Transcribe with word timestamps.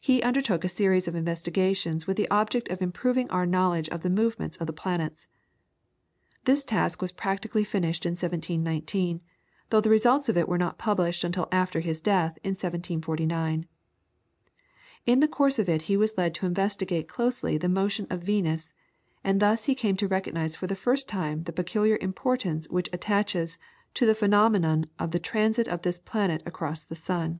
He 0.00 0.20
undertook 0.20 0.64
a 0.64 0.68
series 0.68 1.06
of 1.06 1.14
investigations 1.14 2.08
with 2.08 2.16
the 2.16 2.28
object 2.28 2.66
of 2.70 2.82
improving 2.82 3.30
our 3.30 3.46
knowledge 3.46 3.88
of 3.90 4.02
the 4.02 4.10
movements 4.10 4.56
of 4.56 4.66
the 4.66 4.72
planets. 4.72 5.28
This 6.42 6.64
task 6.64 7.00
was 7.00 7.12
practically 7.12 7.62
finished 7.62 8.04
in 8.04 8.14
1719, 8.16 9.20
though 9.70 9.80
the 9.80 9.88
results 9.90 10.28
of 10.28 10.36
it 10.36 10.48
were 10.48 10.58
not 10.58 10.76
published 10.76 11.22
until 11.22 11.46
after 11.52 11.78
his 11.78 12.00
death 12.00 12.36
in 12.42 12.50
1749. 12.50 13.66
In 15.06 15.20
the 15.20 15.28
course 15.28 15.60
of 15.60 15.68
it 15.68 15.82
he 15.82 15.96
was 15.96 16.18
led 16.18 16.34
to 16.34 16.46
investigate 16.46 17.06
closely 17.06 17.56
the 17.56 17.68
motion 17.68 18.08
of 18.10 18.24
Venus, 18.24 18.72
and 19.22 19.38
thus 19.38 19.66
he 19.66 19.76
came 19.76 19.96
to 19.98 20.08
recognise 20.08 20.56
for 20.56 20.66
the 20.66 20.74
first 20.74 21.08
time 21.08 21.44
the 21.44 21.52
peculiar 21.52 21.96
importance 22.00 22.68
which 22.70 22.90
attaches 22.92 23.56
to 23.94 24.04
the 24.04 24.16
phenomenon 24.16 24.86
of 24.98 25.12
the 25.12 25.20
transit 25.20 25.68
of 25.68 25.82
this 25.82 26.00
planet 26.00 26.42
across 26.44 26.82
the 26.82 26.96
sun. 26.96 27.38